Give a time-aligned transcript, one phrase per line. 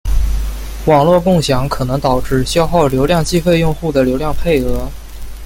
[0.87, 4.89] 网络共享可能导致消耗流量计费用户的流量配额。